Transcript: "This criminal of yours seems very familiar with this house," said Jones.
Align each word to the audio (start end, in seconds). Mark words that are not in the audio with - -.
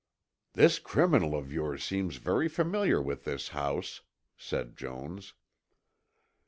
"This 0.53 0.79
criminal 0.79 1.35
of 1.37 1.53
yours 1.53 1.83
seems 1.83 2.15
very 2.17 2.49
familiar 2.49 2.99
with 2.99 3.23
this 3.23 3.49
house," 3.49 4.01
said 4.35 4.75
Jones. 4.75 5.35